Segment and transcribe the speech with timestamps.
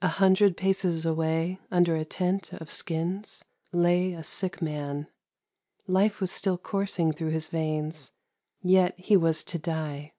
[0.00, 5.08] A hundred paces away, under a tent of skins, lay a sick man;
[5.88, 8.12] life was still coursing through his veins,
[8.62, 10.12] yet he was to die.